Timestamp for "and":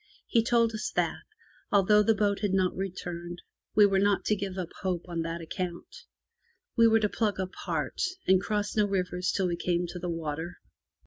8.25-8.41